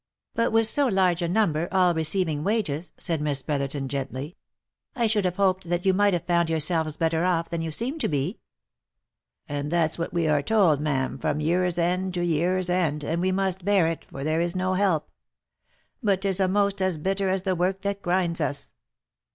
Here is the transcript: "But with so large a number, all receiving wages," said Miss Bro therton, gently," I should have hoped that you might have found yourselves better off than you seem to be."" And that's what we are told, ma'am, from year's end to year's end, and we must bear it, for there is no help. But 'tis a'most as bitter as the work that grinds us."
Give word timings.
"But 0.33 0.51
with 0.51 0.65
so 0.65 0.87
large 0.87 1.21
a 1.21 1.27
number, 1.29 1.67
all 1.71 1.93
receiving 1.93 2.43
wages," 2.43 2.91
said 2.97 3.21
Miss 3.21 3.43
Bro 3.43 3.59
therton, 3.59 3.87
gently," 3.87 4.35
I 4.95 5.05
should 5.05 5.25
have 5.25 5.35
hoped 5.35 5.69
that 5.69 5.85
you 5.85 5.93
might 5.93 6.13
have 6.13 6.25
found 6.25 6.49
yourselves 6.49 6.95
better 6.95 7.23
off 7.23 7.51
than 7.51 7.61
you 7.61 7.69
seem 7.69 7.99
to 7.99 8.07
be."" 8.07 8.39
And 9.47 9.71
that's 9.71 9.99
what 9.99 10.11
we 10.11 10.27
are 10.27 10.41
told, 10.41 10.81
ma'am, 10.81 11.19
from 11.19 11.39
year's 11.39 11.77
end 11.77 12.15
to 12.15 12.25
year's 12.25 12.67
end, 12.67 13.03
and 13.03 13.21
we 13.21 13.31
must 13.31 13.63
bear 13.63 13.85
it, 13.85 14.03
for 14.05 14.23
there 14.23 14.41
is 14.41 14.55
no 14.55 14.73
help. 14.73 15.11
But 16.01 16.21
'tis 16.23 16.39
a'most 16.39 16.81
as 16.81 16.97
bitter 16.97 17.29
as 17.29 17.43
the 17.43 17.53
work 17.53 17.81
that 17.83 18.01
grinds 18.01 18.41
us." 18.41 18.73